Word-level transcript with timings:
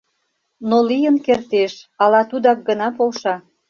Но 0.69 0.77
лийын 0.89 1.15
кертеш, 1.25 1.73
ала 2.03 2.21
тудак 2.29 2.59
гына 2.67 2.87
полша... 2.97 3.35